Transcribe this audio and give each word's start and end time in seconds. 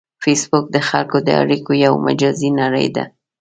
فېسبوک 0.23 0.65
د 0.71 0.77
خلکو 0.89 1.17
د 1.27 1.29
اړیکو 1.41 1.71
یو 1.85 1.93
مجازی 2.07 2.49
نړۍ 2.61 2.87
ده 2.95 3.03